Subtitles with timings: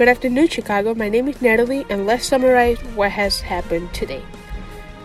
[0.00, 0.94] Good afternoon, Chicago.
[0.94, 4.22] My name is Natalie, and let's summarize what has happened today.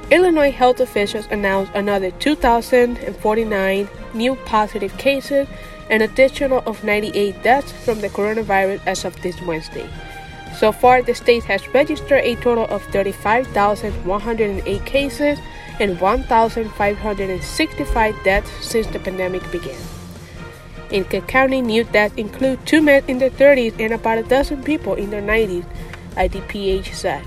[0.10, 5.50] Illinois health officials announced another 2,049 new positive cases
[5.90, 9.90] and additional of 98 deaths from the coronavirus as of this Wednesday.
[10.58, 15.40] So far, the state has registered a total of 35,108 cases
[15.82, 19.76] and 1,565 deaths since the pandemic began.
[20.92, 24.64] In Cook County, new deaths include two men in their 30s and about a dozen
[24.64, 25.66] people in their 90s,
[26.16, 27.24] IDPH said.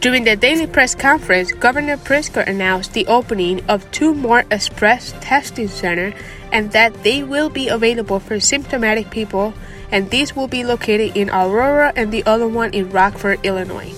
[0.00, 5.68] During the daily press conference, Governor Pritzker announced the opening of two more express testing
[5.68, 6.12] centers
[6.52, 9.54] and that they will be available for symptomatic people,
[9.90, 13.94] and these will be located in Aurora and the other one in Rockford, Illinois.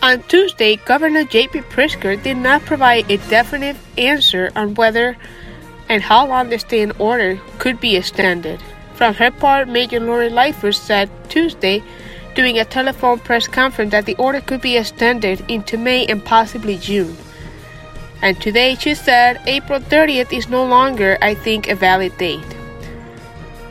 [0.00, 1.60] On Tuesday, Governor J.B.
[1.68, 5.16] Pritzker did not provide a definite answer on whether
[5.88, 8.60] and how long the stay in order could be extended.
[8.94, 11.82] From her part, Major Lori Lightfoot said Tuesday
[12.34, 16.76] during a telephone press conference that the order could be extended into May and possibly
[16.78, 17.16] June.
[18.22, 22.56] And today she said April 30th is no longer, I think, a valid date.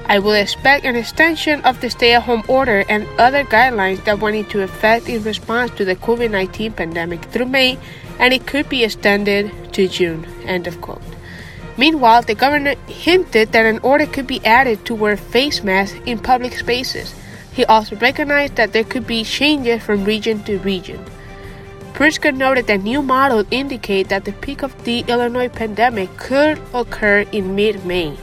[0.07, 4.19] I will expect an extension of the stay at home order and other guidelines that
[4.19, 7.79] went into effect in response to the COVID 19 pandemic through May,
[8.19, 10.25] and it could be extended to June.
[10.45, 11.14] End of quote.
[11.77, 16.19] Meanwhile, the governor hinted that an order could be added to wear face masks in
[16.19, 17.13] public spaces.
[17.51, 21.03] He also recognized that there could be changes from region to region.
[21.93, 27.21] Pritzker noted that new models indicate that the peak of the Illinois pandemic could occur
[27.31, 28.17] in mid May,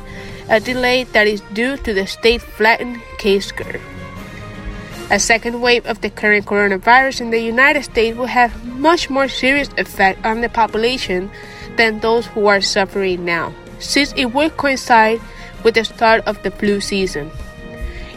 [0.48, 3.80] a delay that is due to the state flattened case curve.
[5.10, 9.28] A second wave of the current coronavirus in the United States will have much more
[9.28, 11.30] serious effect on the population
[11.76, 15.20] than those who are suffering now, since it will coincide
[15.64, 17.30] with the start of the flu season.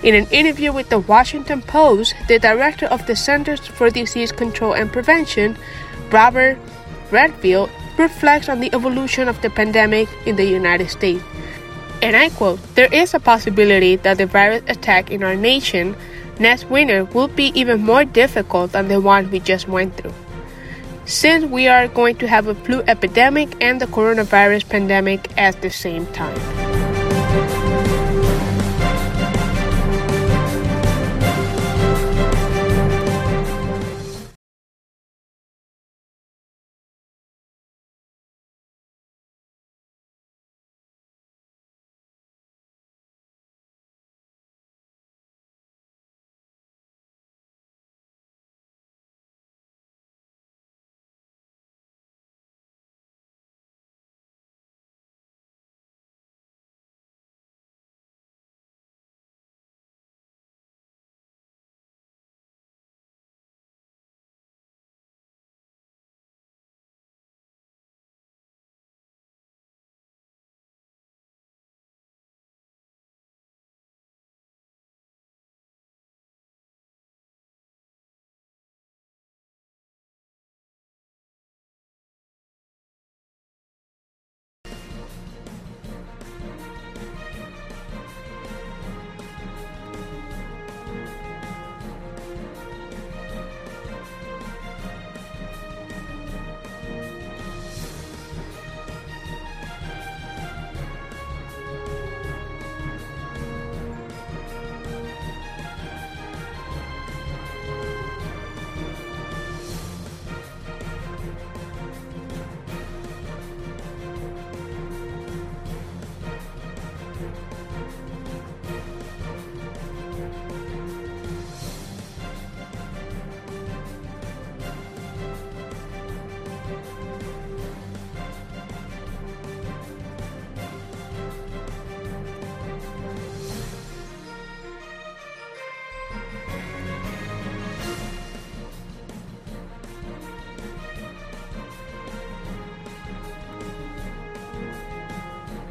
[0.03, 4.73] In an interview with the Washington Post, the director of the Centers for Disease Control
[4.73, 5.57] and Prevention,
[6.11, 6.57] Robert
[7.11, 11.23] Redfield, reflects on the evolution of the pandemic in the United States.
[12.01, 15.95] And I quote, There is a possibility that the virus attack in our nation
[16.39, 20.13] next winter will be even more difficult than the one we just went through
[21.05, 25.69] since we are going to have a flu epidemic and the coronavirus pandemic at the
[25.69, 26.64] same time.